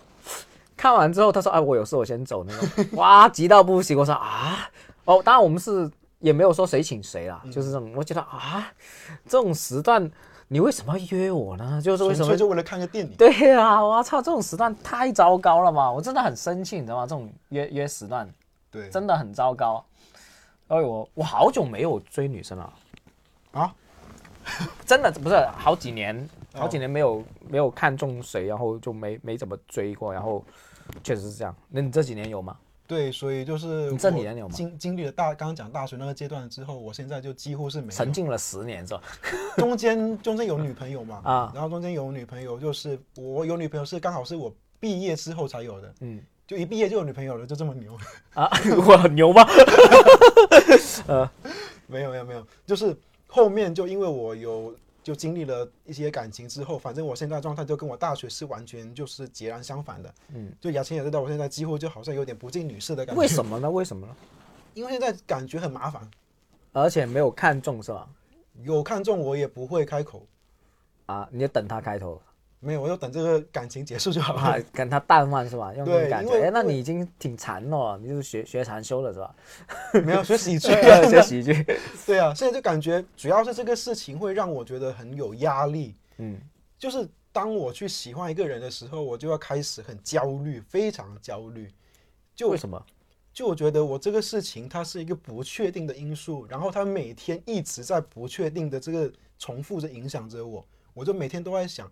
[0.75, 4.69] 看完之后他说，哎，我有事我先走那种， 哇，急到不行，我说啊，
[5.05, 5.89] 哦，当然我们是
[6.19, 8.71] 也没有说谁请谁啦，就是这种，我觉得啊，
[9.27, 10.09] 这种时段
[10.47, 11.81] 你为什么要约我呢？
[11.81, 12.35] 就是为什么？
[12.35, 13.13] 就为了看个电影。
[13.15, 15.89] 对啊，我操，这种时段太糟糕了嘛！
[15.89, 17.03] 我真的很生气，你知道吗？
[17.03, 18.27] 这种约约时段
[18.69, 19.83] 对，真的很糟糕。
[20.67, 22.73] 所以我我好久没有追女生了
[23.51, 23.73] 啊，
[24.85, 30.43] 真的不是好几年，哦好几年没有没有看中谁，然后就没没怎么追过，然后
[31.03, 31.55] 确实是这样。
[31.69, 32.57] 那你这几年有吗？
[32.87, 39.01] 对，所以就是你这几年有吗经经历了大刚刚讲大学那个阶段之后，我现在就几乎是没沉浸了十年是吧？
[39.55, 47.97] 中间中间有女朋友嘛， 啊然后中间有女朋友，就是我有女朋友是刚好是我毕业之后才有的，嗯就一毕业就有女朋友了，就这么牛？
[48.35, 48.49] 啊，
[48.85, 49.47] 我很牛吗？
[51.07, 51.31] 呃
[51.87, 52.93] 没有没有没有，就是
[53.27, 60.13] 后面就因为我有就经历了一些感情之后，反正我现在状态就跟我大学是完全就是截然相反的。
[60.33, 63.19] 嗯，就雅琴也知道，我现在几乎就好像有点不近女色的感觉。
[63.19, 63.69] 为什么呢？
[63.69, 64.15] 为什么呢？
[64.73, 66.09] 因为现在感觉很麻烦，
[66.71, 68.07] 而且没有看中是吧？
[68.63, 70.25] 有看中我也不会开口，
[71.07, 72.21] 啊，你就等他开头，
[72.63, 75.73] 没有，我就等这个感情结束就好啊了。，跟他淡忘是吧？
[75.75, 79.35] 用这种感觉，哎，那你已经挺禅了，你就是学学禅修了是吧？
[80.05, 81.65] 没有学喜剧，学喜剧，
[82.05, 85.95] 对啊，现在就感觉主要是这个事情会让我觉得很有压力。
[86.19, 86.39] 嗯，
[86.77, 91.67] 就是当我去喜欢一个人的时候，我就要开始很焦虑，非常焦虑。
[92.35, 92.79] 就为什么？
[93.33, 101.89] 就我觉得我这个事情它是一个不确定的因素，然后它每天一直在不确定的这个重复着影响着我，我就每天都在想，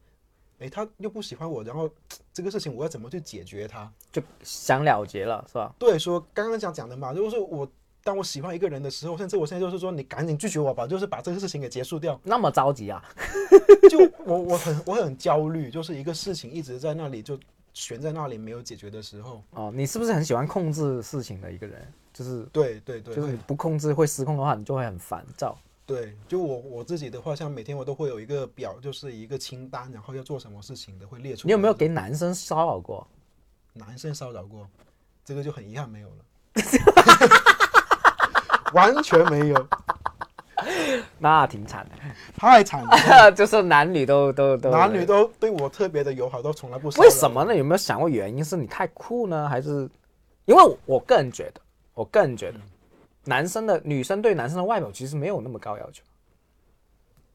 [0.59, 1.89] 诶，他又不喜欢我，然后
[2.33, 3.91] 这个事情我要怎么去解决他？
[4.11, 5.73] 就想了结了是吧？
[5.79, 7.67] 对，说刚刚讲讲的嘛，就是我
[8.03, 12.19] 当我喜欢一个人的时候，甚至我现在就是说你赶紧拒绝我吧，就是把这个事情给结束掉。
[12.23, 13.03] 那么着急啊？
[13.89, 17.39] 就我我很我很焦虑，就是一个事情一直在那里就
[17.73, 21.81] 悬在那里没有解决的时候，哦，你是不是很喜欢控制事情的一个人？
[22.11, 25.57] 就是对对对，就是你不控制会失控的话，你就会很烦躁。
[25.89, 31.45] 对，就我我自己的话，像每天我都会有一个表，就是一个清单，然后要做什么事情的，会列出来。
[31.47, 33.07] 你有没有给男生骚扰过？
[33.73, 34.69] 男生骚扰过？
[35.25, 36.17] 这个就很遗憾没有了，
[38.73, 39.67] 完全没有，
[41.17, 41.95] 那挺惨的
[42.35, 42.91] 太惨了。
[43.33, 47.55] 就是男女都都都男女都对我特别的友好，都从来不为什么呢？
[47.55, 48.45] 有没有想过原因？
[48.45, 49.89] 是你太酷呢，还是
[50.45, 51.59] 因为我个人觉得，
[51.95, 52.59] 我个人觉得，
[53.25, 56.03] 男生的女生对男生的外表其实没有那么高要求。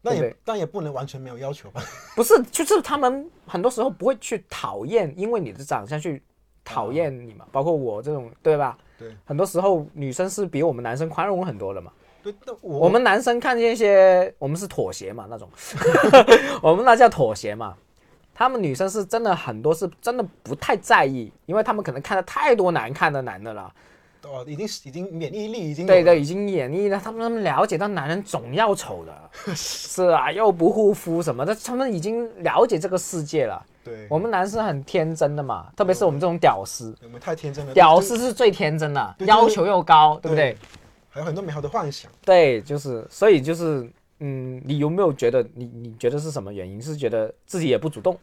[0.03, 1.83] 那也但也不能完全没有要求吧？
[2.15, 6.23] 不是，就是他们很多时候不会去讨厌，因为你的长相去
[6.63, 7.47] 讨厌你嘛。
[7.51, 8.77] 包括我这种，对吧？
[8.99, 11.91] 对很多时候女生是比我们男生宽容很多的嘛。
[12.23, 15.49] 对，那我我们男生看见一些，我们是妥协嘛那种，
[16.63, 17.75] 我们那叫妥协嘛。
[18.35, 23.73] 他们女生是真的很多是真的不太在意，因为他们可能看的太多难看的男的了，
[24.25, 33.65] 哦，已经已经免疫力已经对对，已经免疫了，他们他们了解到男人总要丑的， 是啊，又不护肤什么的，他们已经了解这个世界了。
[33.85, 40.57] 对，我们男生很天真的嘛，特别是我们这种屌丝，我们太天真了，屌丝是最天真的，要求又高，对不对？
[41.11, 42.11] 还有很多美好的幻想。
[42.25, 43.89] 对，就是，所以就是，
[44.21, 46.81] 嗯，你有没有觉得你你觉得是什么原因？
[46.81, 48.19] 是觉得自己也不主动？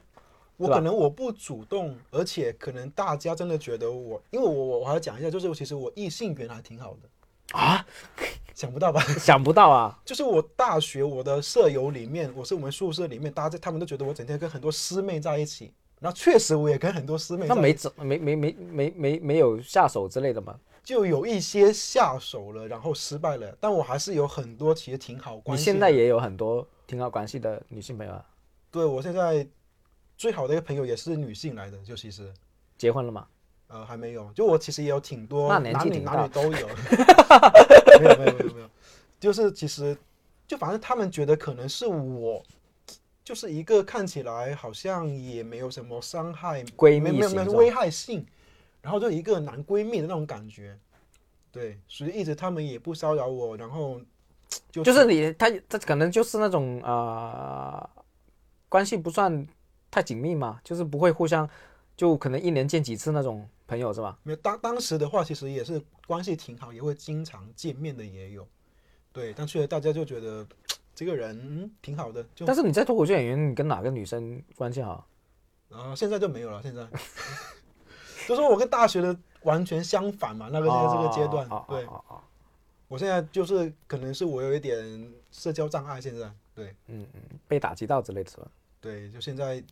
[0.61, 7.85] 我可能我不主动，而且可能大家真的觉得我，因为我我我还要讲一下，就是其实我异性缘还挺好的啊，
[8.55, 9.01] 想不到吧？
[9.19, 20.59] 想不到啊， 就是我大学我的舍友里面，我是我们宿舍里面，大家他们都觉得我整天跟很多师妹在一起，然后确实我也跟很多师妹那没怎没没没没没没有下手之类的吗？
[20.83, 25.61] 就有一些下手了，然后失败了，但我还是有很多其实挺好关系。
[25.61, 28.25] 你现在也有很多挺好关系的女性朋友啊，
[28.71, 29.47] 对我现在
[30.21, 32.31] 最好的一个朋友也是女性来的，就其实。
[32.77, 33.25] 结婚了吗？
[33.69, 36.13] 呃还没有，就我其实也有挺多那年男女纪挺大。
[36.13, 36.67] 男女都有，
[37.99, 38.69] 没有没有没有没有，
[39.19, 39.97] 就是其实
[40.47, 42.43] 就反正他们觉得可能是我。
[43.23, 48.23] 就是一个看起来好像也没有什么伤害，闺蜜没没有没有危害性，
[48.81, 50.77] 然后就一个男闺蜜的那种感觉，
[51.51, 53.99] 对，所以一直他们也不骚扰我，然后
[54.71, 58.03] 就就是你他他可能就是那种啊、呃
[58.67, 59.47] 关系不算
[59.91, 61.47] 太紧密嘛，就是不会互相
[61.95, 64.17] 就可能一年见几次那种朋友是吧？
[64.23, 68.47] 没有当当时的话，其实也是关系挺好，也会经常见面的也有，
[69.11, 70.47] 对，但确实大家就觉得
[70.95, 75.05] 这个人嗯挺好的，就但是你在脱口秀演员，你跟哪个女生关系好？
[75.69, 76.87] 然后现在就没有了，现在
[78.27, 82.21] 就说我跟大学的完全相反嘛，那个现在这个阶段，对哦哦
[82.87, 88.47] 我现在就是可能是我有一点社交障碍，现在对嗯嗯，被打击到之类的是吧？
[88.81, 89.63] 对，就现在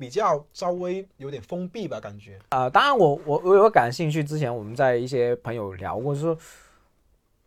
[0.00, 2.38] 比较稍微有点封闭吧，感觉。
[2.48, 6.36] 啊、当然我我我有感兴趣，之前我们在一些朋友聊过，是说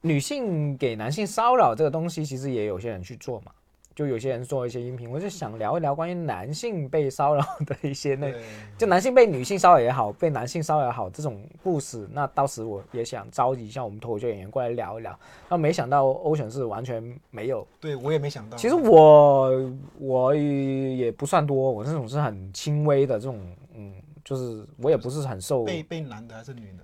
[0.02, 3.52] 女性给男性骚扰这个东西，其实也有些人去做嘛，
[3.96, 8.42] 就有些人做一些音频，我就想聊一聊关于男性被骚扰的一些内对
[8.78, 15.18] 就男性被女性骚扰也好，被男性骚扰也好，这种故事，那到时我也想召集一下我们脱口秀演员过来聊一聊。
[15.48, 17.68] 那没想到欧选是完全没有。
[17.80, 23.40] 对我也没想到，其实我我也不算多，我这种是很轻微的这种，
[23.76, 26.84] 嗯，就是我也不是很受被被男的还是女的？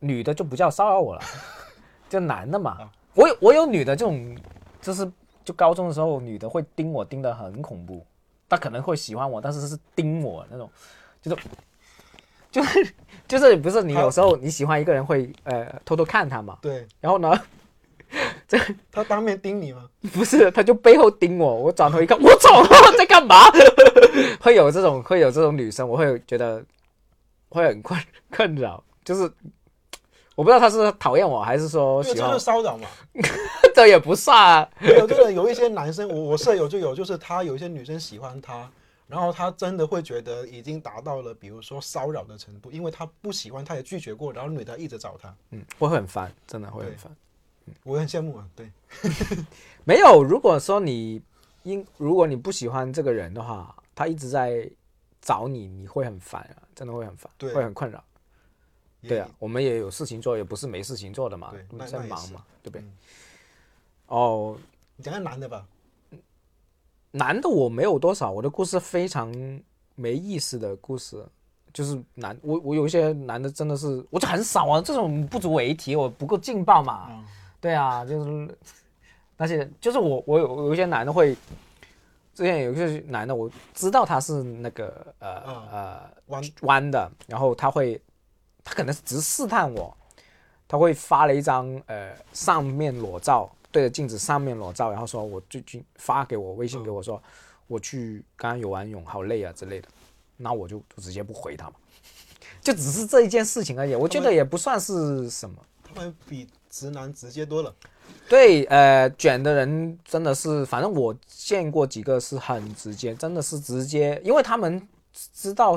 [0.00, 1.22] 女的就不叫骚扰我了，
[2.10, 2.92] 就男的嘛啊。
[3.14, 4.36] 我有我有女的这种，
[4.82, 5.10] 就是
[5.44, 8.04] 就高中的时候，女的会盯我盯得很恐怖，
[8.48, 10.70] 她可能会喜欢我，但是是盯我那种，
[11.20, 11.42] 就是
[12.50, 12.94] 就是
[13.28, 16.86] 就是不是你有时候你喜欢一个人会呃偷偷看他嘛，对。
[17.00, 17.38] 然后呢
[18.46, 18.58] 这
[18.92, 19.88] 他当面盯你吗？
[20.12, 22.62] 不是他就背后盯我，我转头一看，我操，
[22.96, 23.36] 在干嘛？
[24.40, 26.64] 会有这种会有这种女生，我会觉得
[27.48, 29.28] 会很困困扰，就是
[30.34, 32.88] 我不知道他是讨厌我还是说喜欢我因为这就是，骚扰嘛。
[33.74, 34.68] 这也不算啊。
[34.80, 38.68] 有这个有一些男生，我我舍友就有，就是他有一些女生喜欢他，
[39.06, 47.16] 然后他真的会觉得已经达到了，比如说骚扰的程度，因为他不喜欢，他也拒绝过，然后女的一直找他，嗯，会很烦，真的会很对烦。
[47.84, 48.46] 我也很羡慕啊。
[48.54, 48.70] 对，
[49.84, 51.22] 没有，如果说你
[51.62, 54.68] 因如果你不喜欢这个人的话，他一直在
[55.22, 58.02] 找你，你会很烦啊，真的会很烦，对会很困扰。
[59.04, 61.52] 也对啊，，我们也有事情做，也不是没事情做的嘛
[61.86, 62.92] 在忙嘛，对不对嗯？
[64.08, 64.56] 哦，
[64.96, 65.64] 你讲讲男的吧。
[67.12, 69.32] 男的我没有多少，我的故事非常
[69.94, 71.24] 没意思的故事，
[71.72, 77.06] 就是男我我有一些男的真的是我就很少啊，这种不足为提，我不够劲爆嘛。
[77.10, 77.24] 嗯
[77.60, 78.58] 对啊，就是
[79.38, 81.34] 那些就是我我有有一些男的会
[82.34, 87.98] 之前有一个男的，我知道他是那个呃、嗯呃弯弯的，然后他会，
[88.64, 89.96] 他可能只是试探我，
[90.66, 97.22] 他会发了一张呃上面裸照，对着镜子上面裸照，然后说我最近发给我微信给我说，
[97.66, 99.88] 我去刚刚游完泳，好累啊之类的，
[100.38, 101.74] 那我就就直接不回他嘛，
[102.62, 105.56] 就只是这一件事情而已，我觉得也不算是什么。
[105.82, 107.72] 他们比直男直接多了。
[108.28, 114.86] 对，呃，卷的人真的是，反正我见过几个是很直接，真的是直接，因为他们
[115.34, 115.76] 知道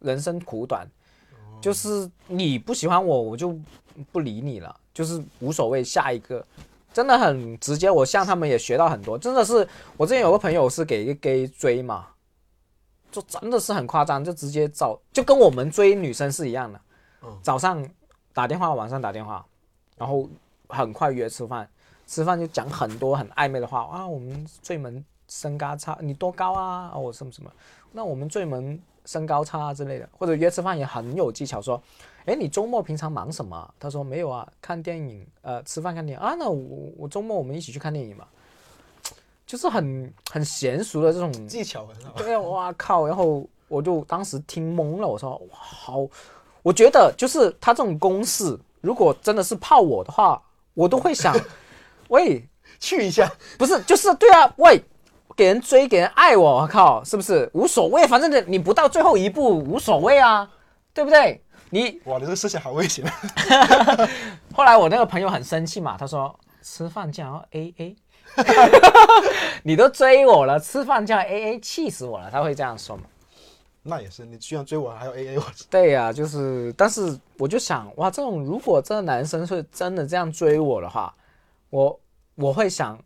[0.00, 0.86] 人生苦短，
[1.60, 3.58] 就是你不喜欢我，我就
[4.12, 6.44] 不理你了，就是无所谓，下一个，
[6.92, 7.90] 真的很直接。
[7.90, 9.66] 我向他们也学到很多，真的是，
[9.96, 12.06] 我之前有个朋友是给一个 gay 追嘛，
[13.10, 16.80] 就真的是很夸张，就直接找，就跟我们追女生是一样的，
[17.22, 17.38] 嗯。
[17.42, 17.84] 早上
[18.32, 19.44] 打电话，晚上打电话，
[19.96, 20.28] 然后
[20.68, 21.68] 很快约吃饭，
[22.06, 26.90] 吃饭就讲很多很暧昧的话啊，我们最门身高差，你多高啊？
[26.92, 27.50] 啊，我什么什么，
[27.90, 31.82] 那我们最门身高差啊之类的，或者约吃饭也很有技巧，说，
[32.26, 33.72] 哎，你周末平常忙什么啊？
[33.80, 38.26] 他说没有啊，看电影，呃，吃饭看电影啊，那我我周末我们一起去看电影嘛，
[39.46, 42.12] 就是很很娴熟的这种技巧很好。
[42.18, 43.06] 对啊，哇靠！
[43.06, 46.06] 然后我就当时听懵了，我说哇好，
[46.62, 50.42] 我觉得就是他这种公式，如果真的是泡我的话，
[50.74, 51.34] 我都会想，
[52.08, 52.46] 喂，
[52.78, 54.78] 去一下，不是，就是对啊，喂，
[55.38, 58.04] 给人追，给人爱我，我靠，是不是无所谓？
[58.08, 60.50] 反正你你不到最后一步无所谓啊，
[60.92, 61.40] 对不对？
[61.70, 63.04] 你哇，你这个思想好危险。
[64.52, 67.96] 后来我那个朋友很生气嘛，他说吃饭竟然要 A A，
[69.62, 73.04] 你都追我了，吃饭竟然 A A，气死我了，他会这样说嘛？
[73.84, 81.14] 那也是，你居然追我还要 A A 我，对呀、就是，但是我就想，哇，这种如果这个男生是真的这样追我的话，
[81.70, 82.00] 我
[82.34, 82.98] 我会想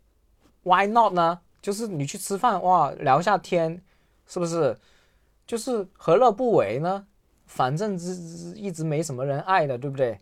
[0.63, 1.37] ，why not 呢？
[1.63, 3.81] 就是你去吃饭，哇，聊一下天，
[4.27, 4.77] 是不是？
[5.47, 7.05] 就是何乐不为呢？
[7.45, 10.19] 反正只只一直没什么人爱的，对不对？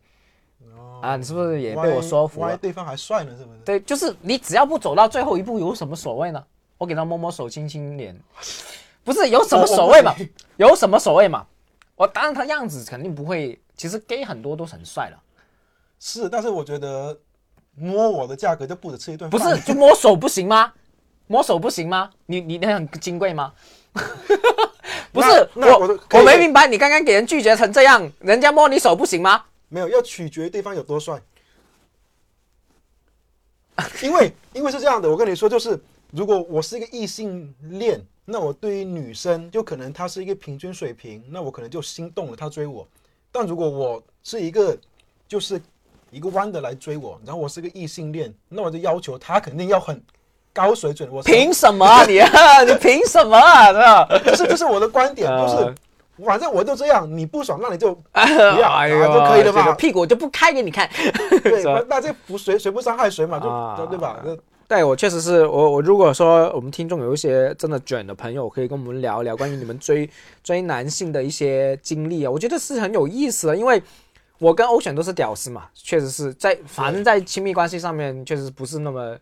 [1.02, 2.56] 啊，你是不是也被我说服了？
[2.56, 3.60] 对方还帅呢，是不是？
[3.66, 6.46] 对，就是你只要不走到最后一步，有什么所谓呢？
[6.78, 8.16] 我给他摸摸手，亲亲脸，
[9.04, 10.14] 不是有什么所谓嘛？
[10.58, 11.48] 有什么所谓嘛？
[11.96, 15.20] 我当然他样子肯定不会，其实 gay 很多都很帅了，
[16.00, 17.18] 是，但是我觉得
[17.76, 19.40] 摸我的价格就不止吃一顿饭不。
[19.40, 20.74] 是就摸手不行吗？
[21.32, 22.10] 摸手不行吗？
[22.26, 23.54] 你你那很金贵吗？
[25.14, 29.46] 不是我我没明白，你刚刚给人拒绝成这样，人家摸你手不行吗？
[29.70, 31.22] 没有，要取决于对方有多帅。
[34.04, 42.86] 因为因为是这样的，我跟你说，就是如果我是一个异性恋，那我对于女生就可能她是一个平均水平，那我可能就心动了，她追我。
[43.32, 44.78] 但如果我是一个
[45.30, 45.62] 就是
[46.12, 50.02] 一个弯的来追我，然后我是个异性恋，那我就要求她肯定要很
[50.54, 51.10] 高水准。
[51.12, 52.64] 我凭什么啊 你啊？
[52.64, 53.68] 你凭什么啊？
[53.74, 54.08] 是吧？
[54.26, 55.76] 这是这是我的观点，就呃是
[56.26, 58.20] 反正我就这样，你不爽那你就不
[58.60, 58.96] 要啊就
[59.28, 60.88] 可以了嘛这个屁股我就不开给你看。
[61.44, 64.20] 对那这不谁谁不伤害谁嘛，就、啊对吧？
[64.24, 64.38] 这
[64.68, 70.10] 对我确实是我我如果说我们听众有一些真的卷的朋友，可以跟我们聊一聊关于你们追
[70.44, 73.82] 追男性的一些经历啊，我觉得是很有意思的，因为
[74.38, 79.18] 我跟欧选都是屌丝嘛，确实是在反正在亲密关系上面确实不是那么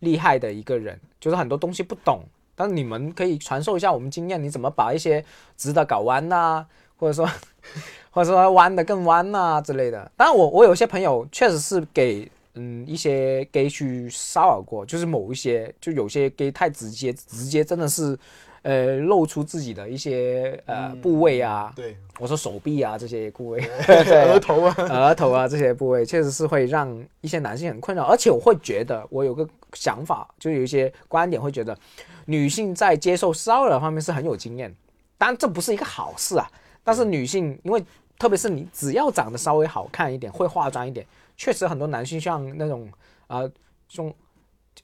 [0.00, 2.22] 厉害的一个人，就是很多东西不懂。
[2.54, 5.24] 但是你们可以传授一下我们经验，你怎么把一些
[5.56, 6.66] 直的搞弯呐、
[6.98, 7.24] 或者说
[8.10, 10.10] 或者说弯的更弯呐、之类的。
[10.16, 18.18] 当然我我有些朋友确实是给嗯一些 gay 去骚扰过，就是某一些就有些 gay 太直接，直接真的是
[18.62, 28.04] 呃露出自己的一些呃部位啊，对，我说手臂啊这些部位， 对额头啊，额头啊这些部位，确实是会让一些男性很困扰。
[28.04, 31.78] 而且我会觉得，我有个想法，就有一些观点会觉得，
[32.26, 34.74] 女性在接受骚扰方面是很有经验，
[35.16, 36.50] 当然这不是一个好事啊。
[36.82, 37.84] 但是女性，因为
[38.18, 41.06] 特别是你只要长得稍微好看一点，会化妆一点，
[41.38, 42.86] 确实很多男性像那种
[43.28, 43.52] 啊、呃，
[43.88, 44.12] 像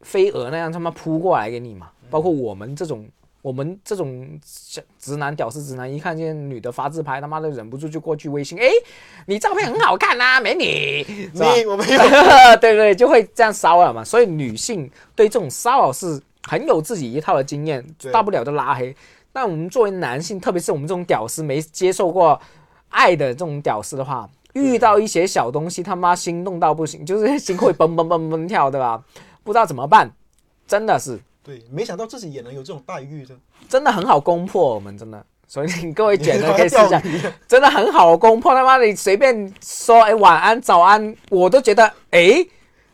[0.00, 1.90] 飞蛾那样他妈扑过来给你嘛。
[2.08, 3.06] 包括我们这种。
[3.42, 8.70] 我们这种小直男屌丝直男，一看见女的发自拍，他妈的忍不住就过去微信，哎，
[9.26, 11.04] 你照片很好看呐、美女？
[11.30, 12.00] 你我没有，
[12.58, 14.02] 对对，就会这样骚扰嘛。
[14.02, 18.96] 所以女性对这种骚扰是很有自己一套的经验，大不了就拉黑。
[19.34, 22.40] 那我们作为男性，特别是我们这种屌丝没接受过
[22.88, 29.00] 爱的这种屌丝的话，遇到一些小东西，他妈心动到不行， 就是心会蹦蹦蹦蹦跳，对吧？
[29.44, 30.10] 不知道怎么办，
[30.66, 33.34] 真的是对，没想到自己也能有这种待遇的，
[33.68, 35.24] 真的很好攻破我们真的。
[35.46, 37.00] 所以各位卷的可以试一下
[37.46, 38.54] 真的很好攻破。
[38.54, 42.44] 他妈的，你随便说，哎，晚安、早安，我都觉得，哎，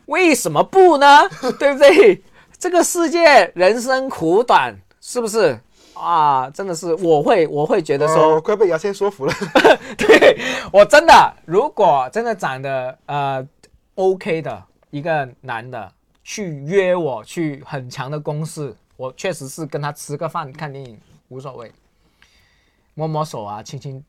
[0.07, 1.29] 为什么不呢？
[1.57, 2.21] 对不对？
[2.59, 5.57] 这个世界人生苦短，是不是
[6.01, 6.49] 啊？
[6.49, 9.33] 真的是，我会我会觉得说，哦快被牙签说服了。
[9.97, 10.37] 对
[10.73, 13.47] 我真的，如果真的长得呃
[13.95, 15.91] OK 的一个男的
[16.23, 20.99] 去约我去很强的公司，我确实是跟他吃个饭看电影
[21.29, 21.71] 无所谓，
[22.93, 24.03] 摸摸手啊，亲亲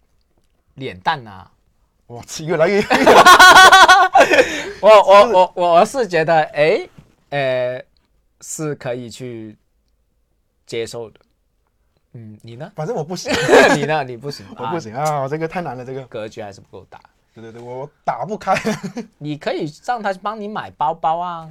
[0.74, 1.50] 脸蛋啊，
[2.08, 2.82] 哇，越来越
[4.80, 6.88] 我我我我是觉得哎
[7.30, 7.82] 呃
[8.40, 9.56] 是可以去
[10.66, 11.20] 接受的。
[12.14, 12.70] 嗯，你呢？
[12.74, 13.32] 反正我不行，
[13.76, 14.04] 你呢？
[14.04, 16.02] 你不行， 我不行啊，我这个太难了，这个。
[16.04, 17.00] 格局还是不够大。
[17.34, 18.54] 对对对，我打不开，
[19.16, 21.50] 你可以让他帮你买包包啊，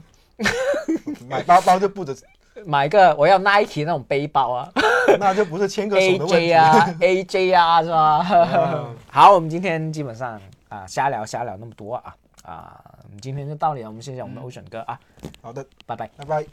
[1.28, 2.16] 买包包就不止，
[2.66, 4.72] 买个我要 Nike 那种背包啊
[5.20, 8.28] 那就不是牵个手的问题，AJ 啊，AJ 啊，是吧？
[8.30, 10.40] 嗯好，我们今天基本上
[10.70, 15.00] 啊瞎聊瞎聊那么多啊啊，我们今天就到这里了，我们谢谢我们的欧选哥啊，
[15.42, 16.08] 好的，拜拜。
[16.16, 16.46] 拜拜。